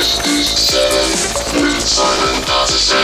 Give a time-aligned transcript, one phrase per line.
[0.00, 2.96] with Simon Patterson.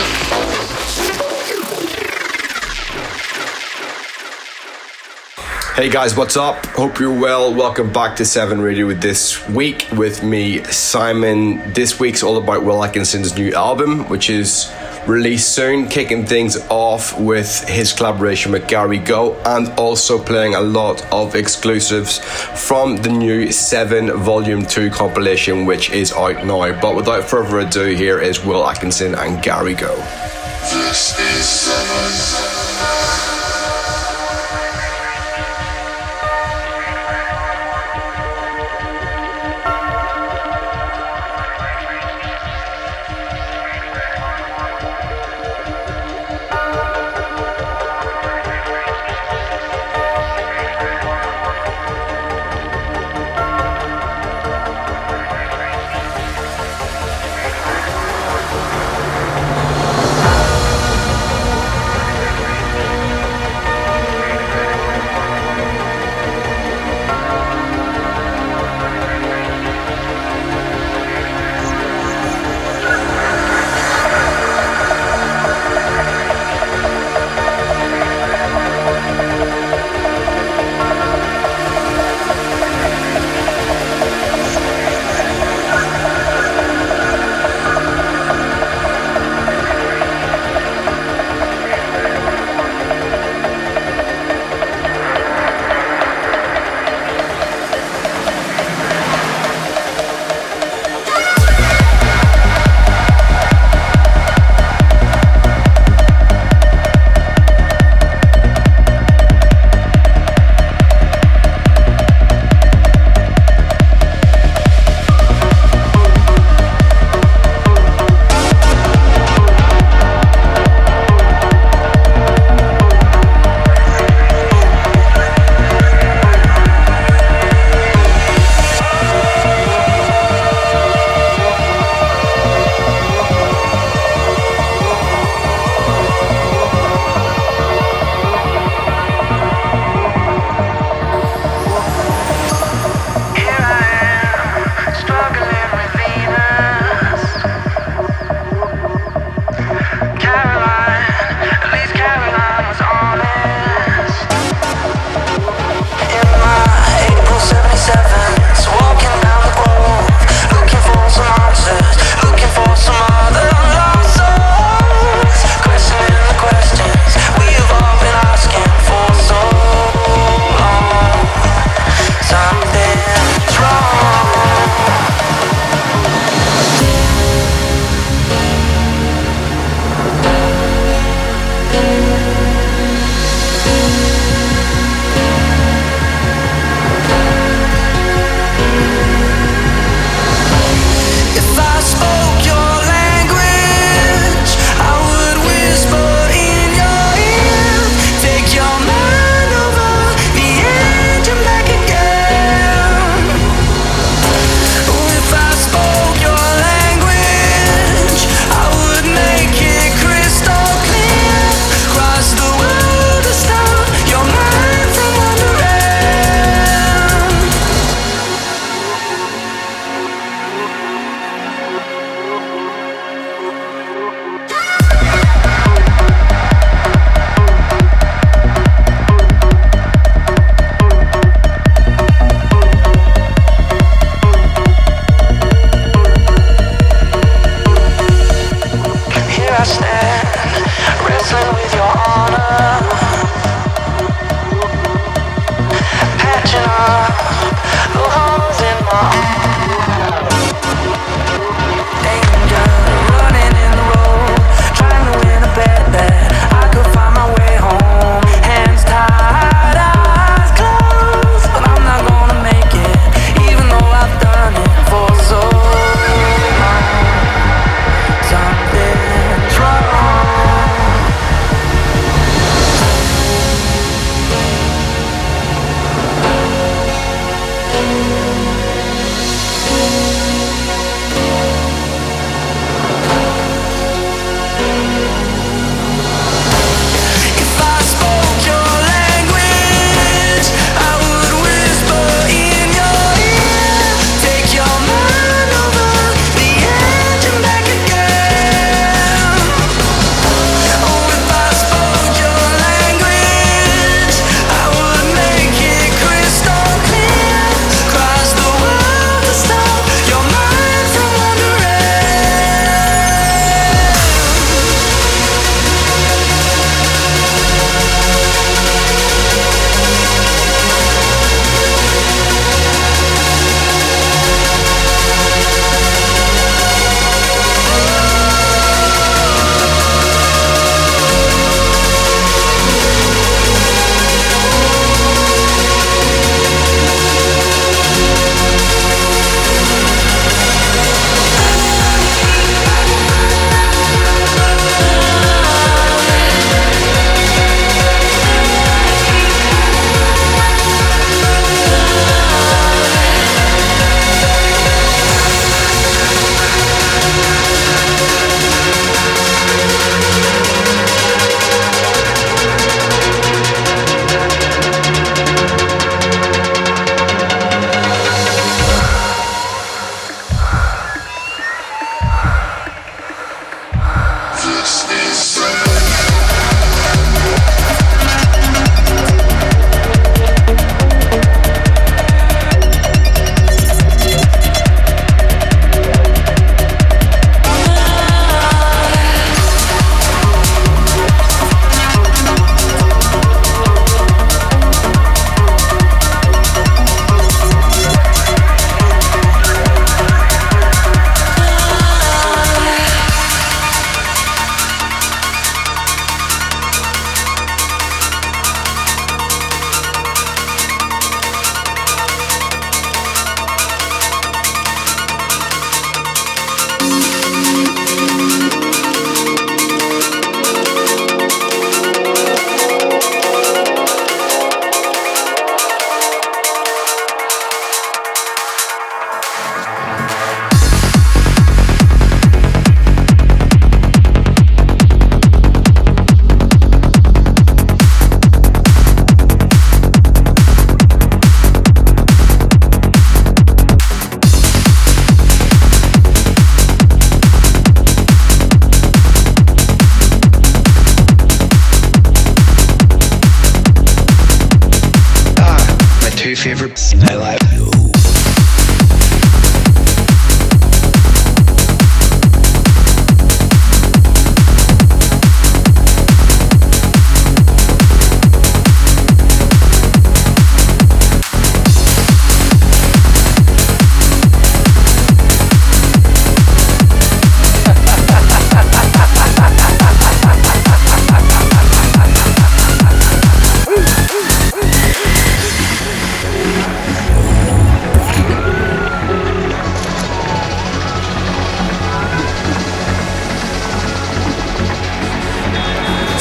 [5.75, 6.65] Hey guys, what's up?
[6.65, 7.53] Hope you're well.
[7.53, 11.71] Welcome back to Seven Radio this week with me, Simon.
[11.71, 14.71] This week's all about Will Atkinson's new album, which is
[15.07, 20.61] released soon, kicking things off with his collaboration with Gary Go and also playing a
[20.61, 22.19] lot of exclusives
[22.67, 26.79] from the new 7 Volume 2 compilation, which is out now.
[26.81, 29.95] But without further ado, here is Will Atkinson and Gary Go.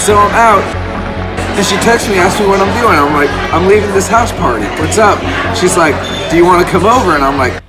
[0.07, 0.63] So I'm out.
[1.59, 2.95] And she texts me, asks me what I'm doing.
[2.95, 4.65] I'm like, I'm leaving this house party.
[4.81, 5.19] What's up?
[5.57, 5.97] She's like,
[6.31, 7.19] Do you want to come over?
[7.19, 7.66] And I'm like,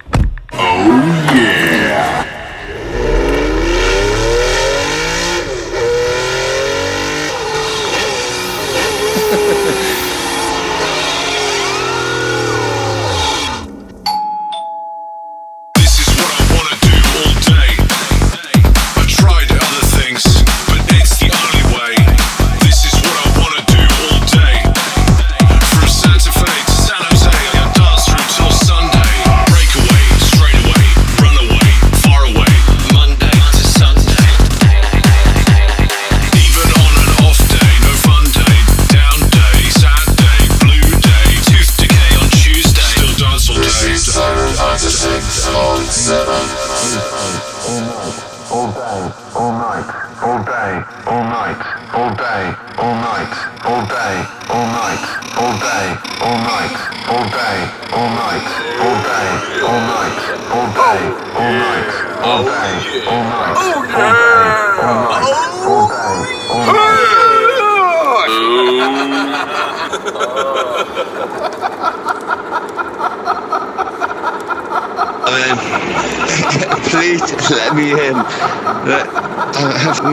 [47.98, 49.90] all day, all night,
[50.22, 51.58] all day, all night,
[51.98, 53.34] all day, all night,
[53.66, 54.22] all day,
[54.54, 55.02] all night,
[55.34, 56.78] all day, all night,
[57.10, 57.58] all day,
[57.90, 58.46] all night,
[58.78, 59.26] all day,
[59.58, 60.14] all night,
[60.46, 61.90] all day, all night,
[62.22, 64.22] all day, all night, all day,
[64.78, 65.26] all night,
[65.66, 66.22] all day,
[66.54, 66.98] all night.
[76.90, 78.16] Please let me in.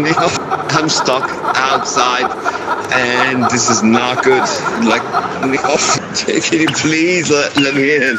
[0.03, 0.31] Neil.
[0.75, 2.31] I'm stuck outside,
[2.93, 4.43] and this is not good.
[4.85, 5.03] Like
[6.75, 8.19] please let me in?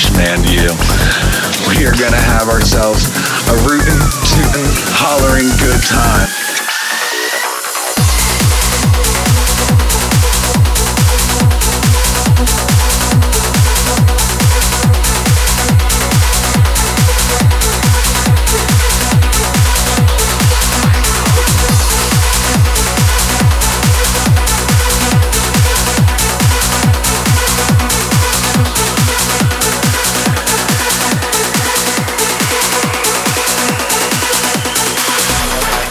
[0.00, 3.12] Fishman you—we are going to have ourselves
[3.52, 3.79] a root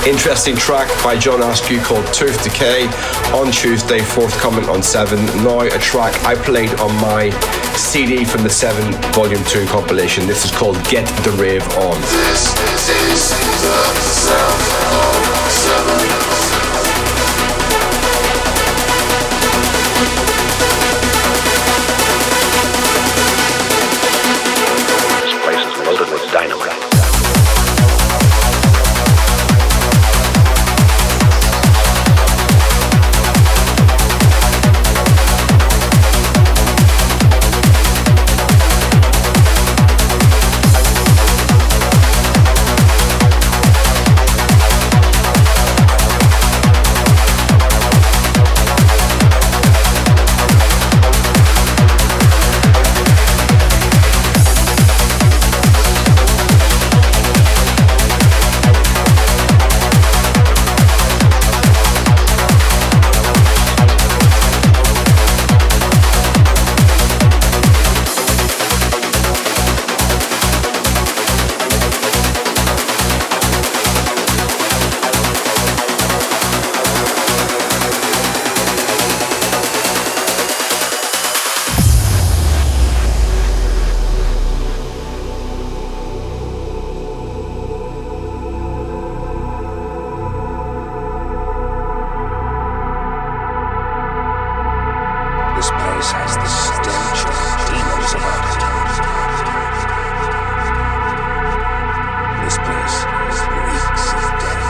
[0.09, 2.87] Interesting track by John Askew called Tooth Decay
[3.31, 5.23] on Tuesday, forthcoming on 7.
[5.43, 7.29] Now, a track I played on my
[7.75, 10.25] CD from the 7 Volume 2 compilation.
[10.25, 12.01] This is called Get the Rave On.
[12.01, 12.49] This
[95.99, 97.35] voice has the stench of
[97.67, 98.59] demons about it.
[102.43, 102.97] This place
[103.67, 104.69] reeks of death.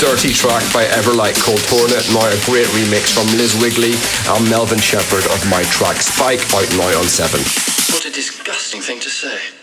[0.00, 3.94] Dirty track by Everlight called Hornet, now a great remix from Liz Wigley
[4.34, 7.38] and Melvin Shepherd of my track Spike out now on 7.
[7.94, 9.57] What a disgusting thing to say.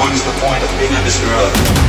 [0.00, 1.83] What is the point of being on this earth?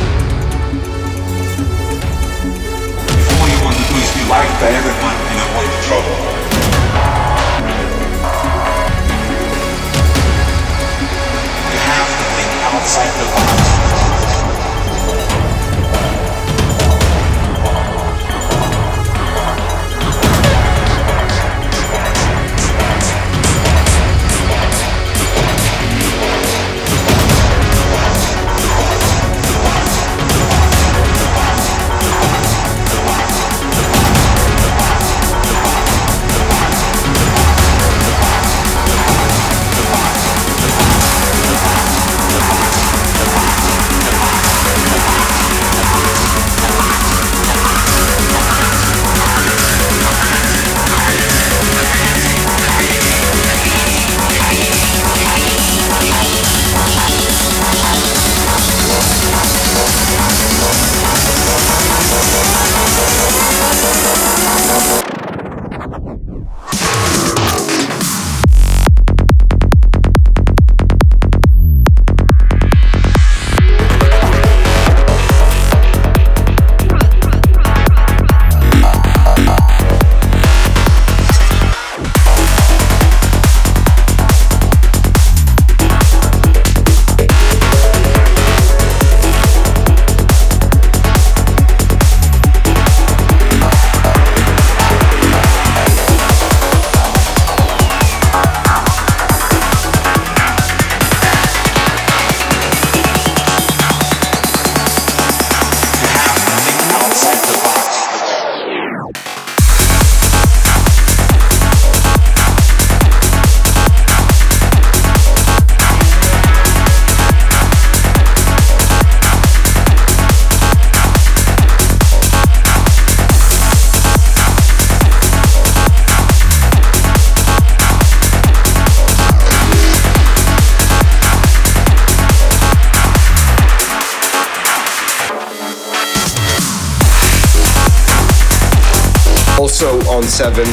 [140.36, 140.66] 7,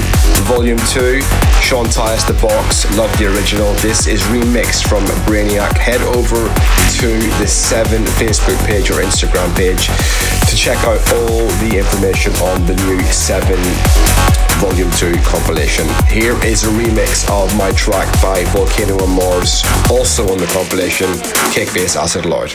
[0.51, 1.21] Volume 2,
[1.63, 3.73] Sean Tyas The Box, love the original.
[3.75, 5.79] This is remixed from Brainiac.
[5.79, 6.51] Head over
[6.99, 9.87] to the 7 Facebook page or Instagram page
[10.51, 13.55] to check out all the information on the new 7
[14.59, 15.87] Volume 2 compilation.
[16.09, 21.07] Here is a remix of my track by Volcano and Mars, also on the compilation,
[21.53, 22.53] Kick Bass Acid Loud.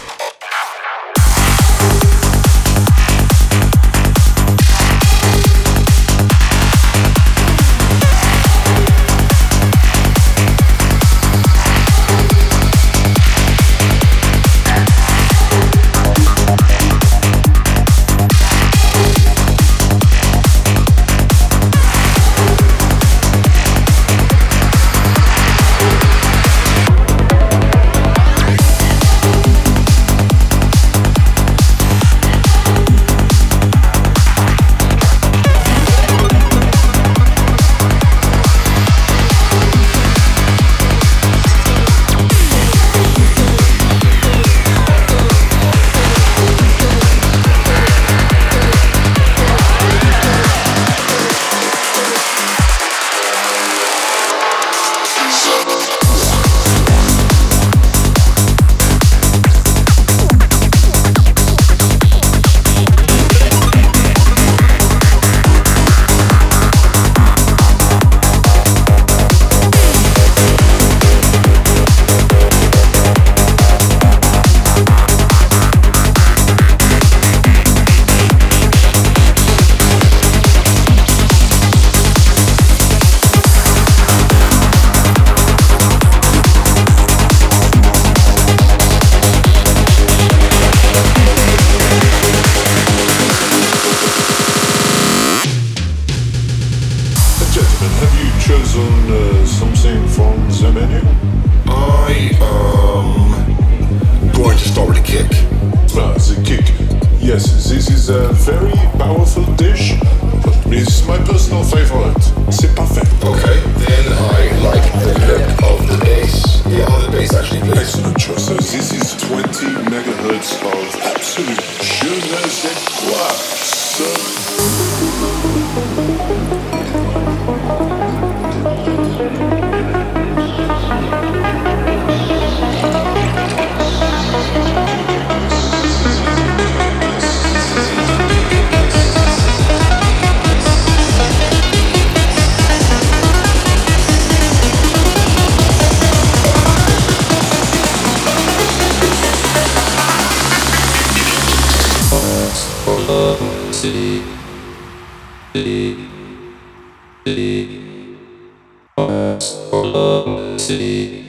[160.58, 161.24] City.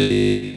[0.00, 0.55] City.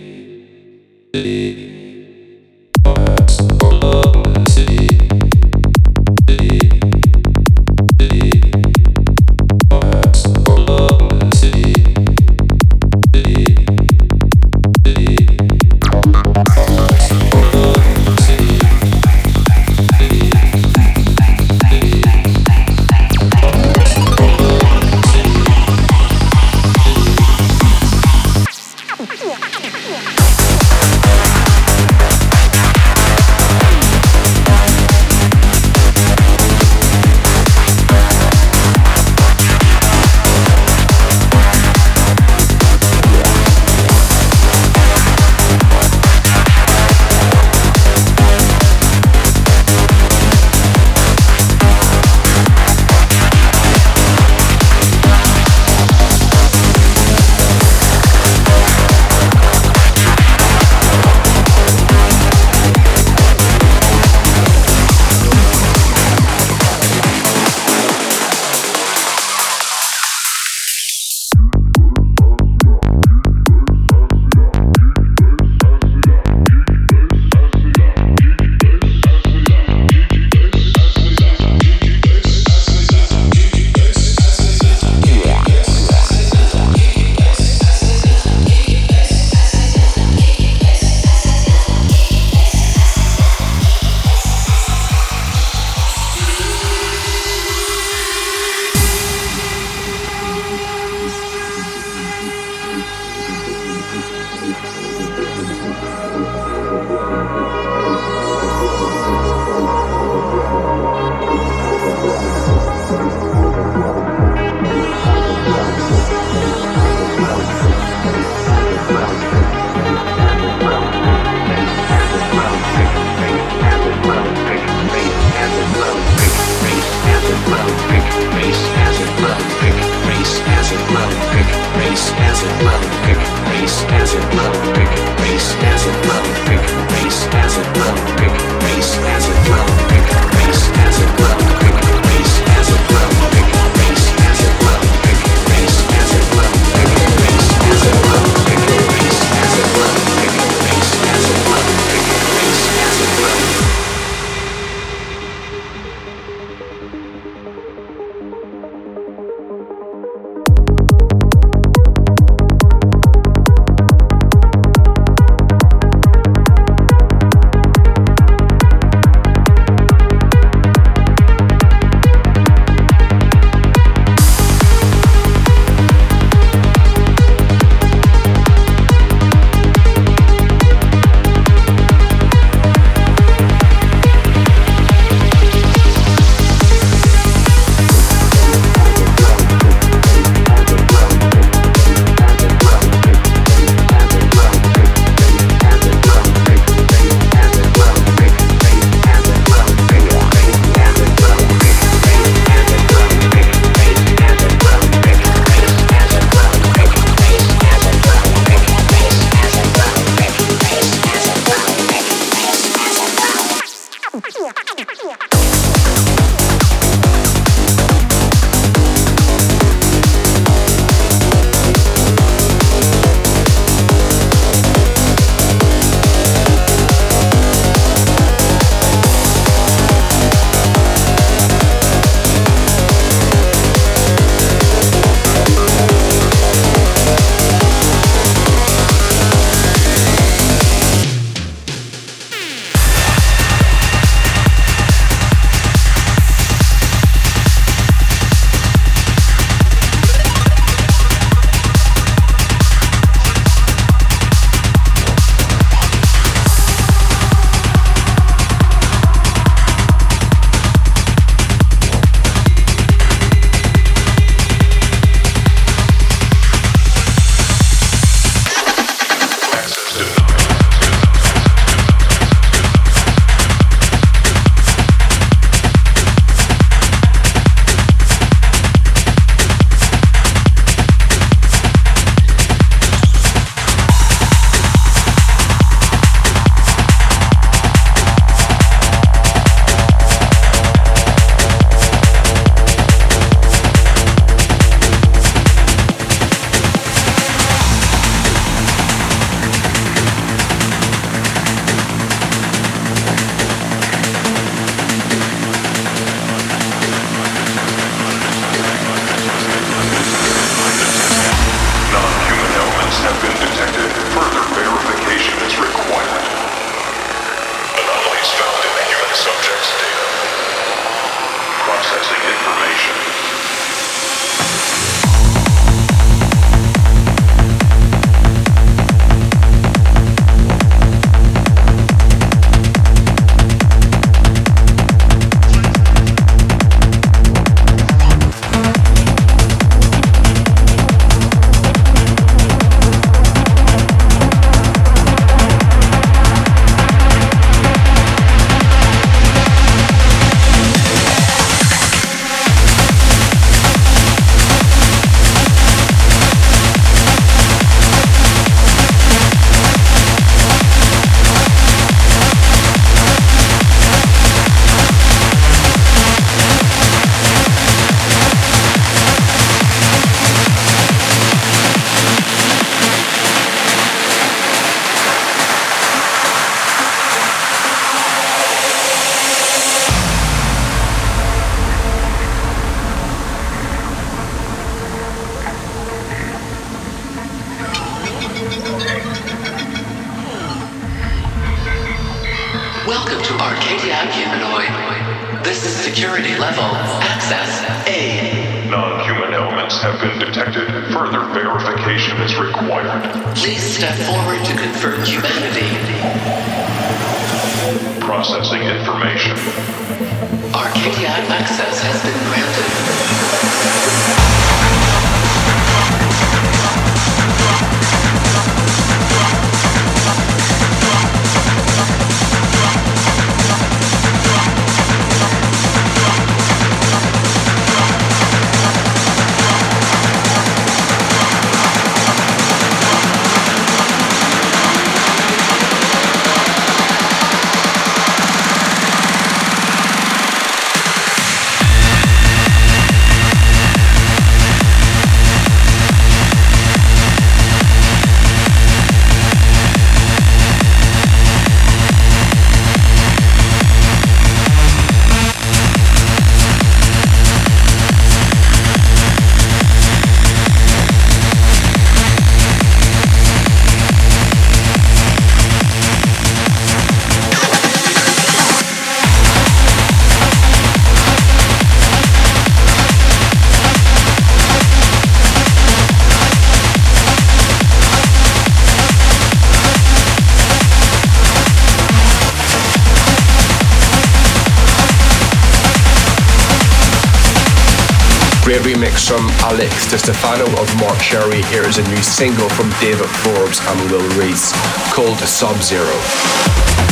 [488.49, 491.43] Great remix from Alex Di Stefano of Mark Sherry.
[491.53, 494.53] Here is a new single from David Forbes and Will Reese
[494.91, 496.88] called Sub Zero.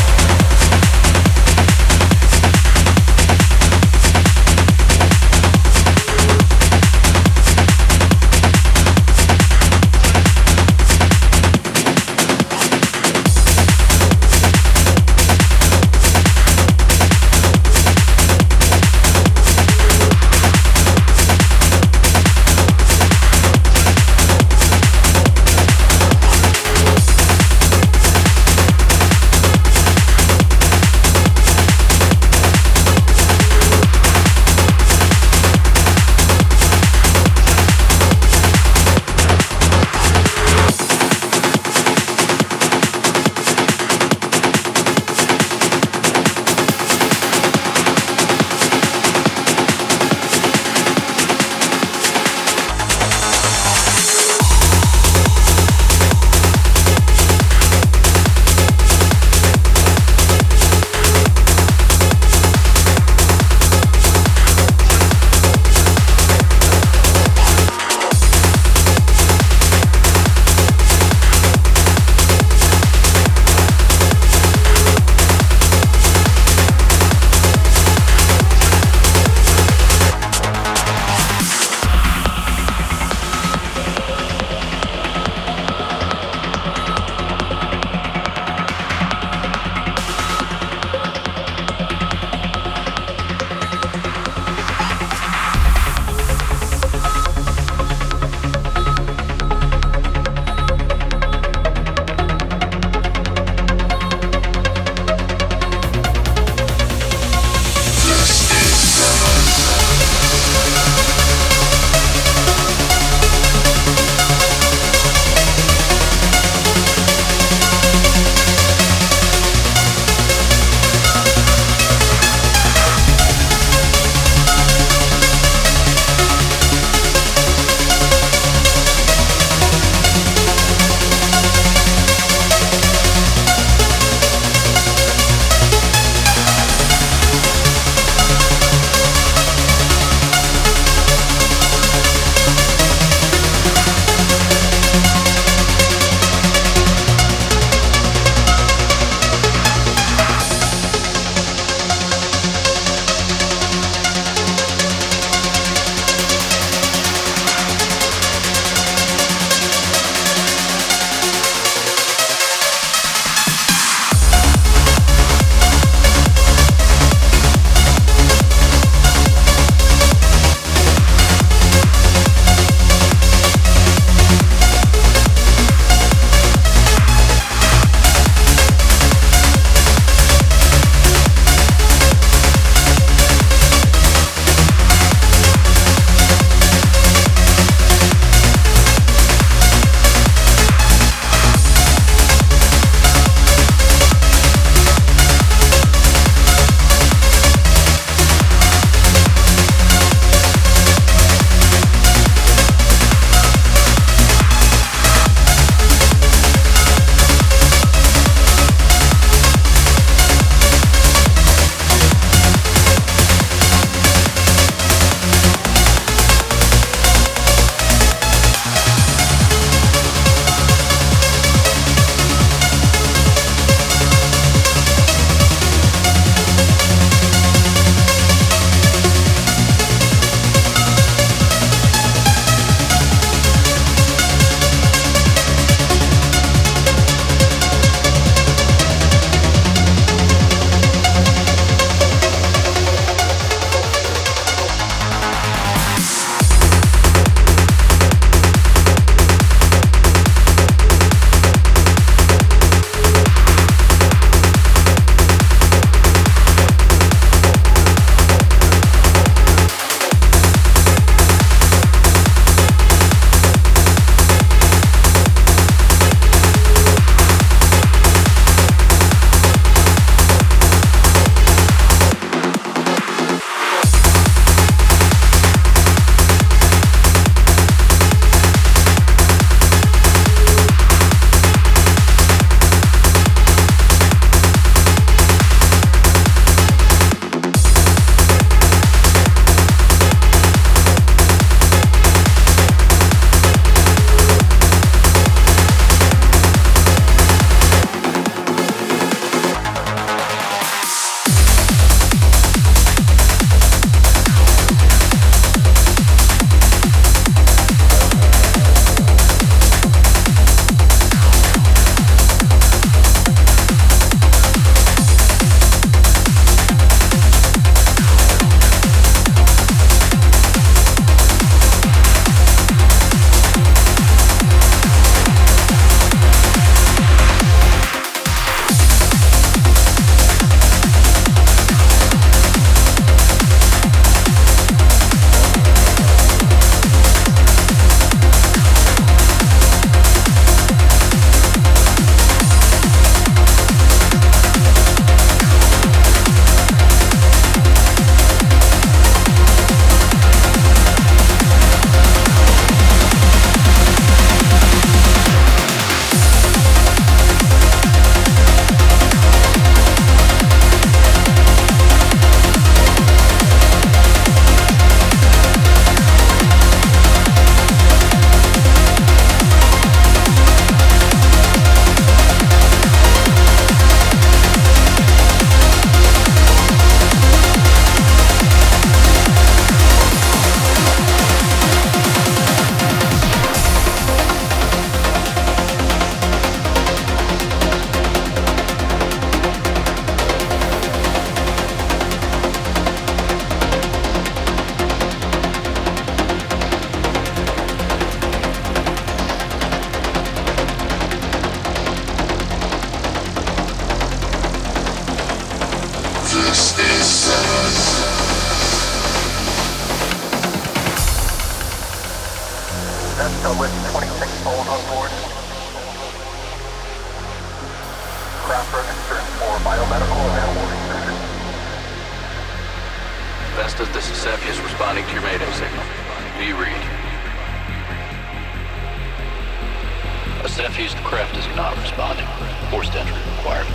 [430.68, 432.28] Cepheus, craft is not responding.
[432.70, 433.66] Forced entry required.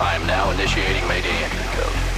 [0.00, 2.09] I am now initiating mayday entry code.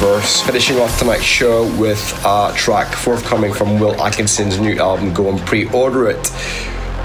[0.00, 0.42] Reverse.
[0.42, 5.12] Finishing off tonight's show with a track forthcoming from Will Atkinson's new album.
[5.12, 6.32] Go and pre order it.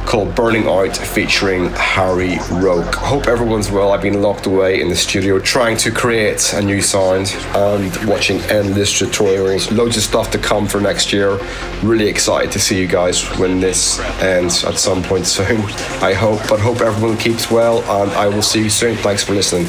[0.05, 2.93] Called Burning Out featuring Harry Roke.
[2.93, 3.93] Hope everyone's well.
[3.93, 8.39] I've been locked away in the studio trying to create a new sound and watching
[8.41, 9.75] endless tutorials.
[9.75, 11.39] Loads of stuff to come for next year.
[11.81, 15.61] Really excited to see you guys when this ends at some point soon.
[16.03, 18.97] I hope, but hope everyone keeps well and I will see you soon.
[18.97, 19.65] Thanks for listening.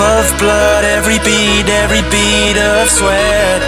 [0.00, 3.62] Of blood, every beat, every beat of sweat.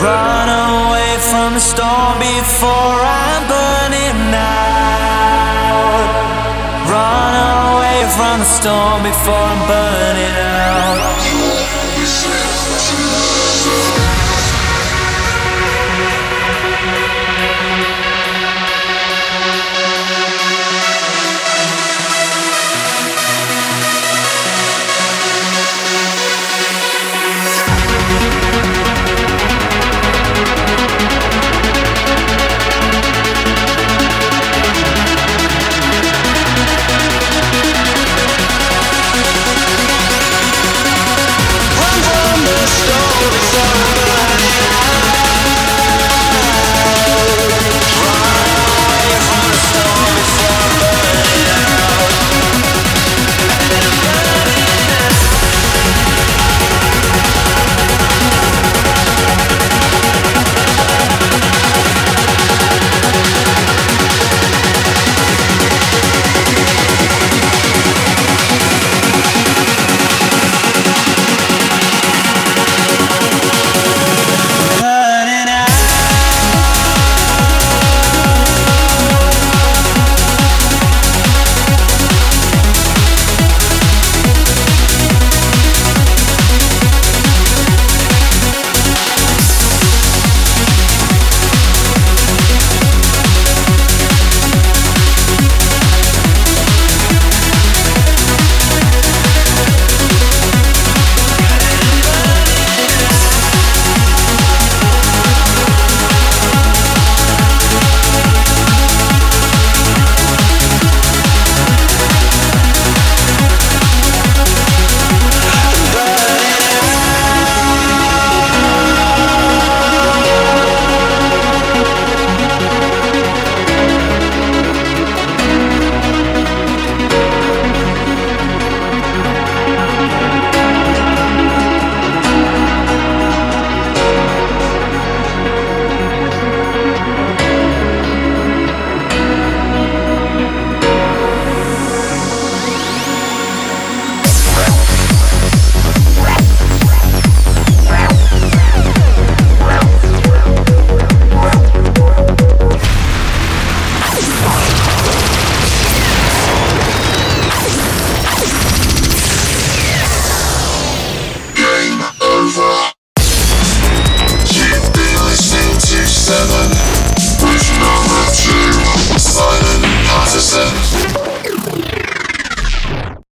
[0.00, 3.59] Run away from the storm before I'm
[8.20, 11.29] from the storm before I'm burning out.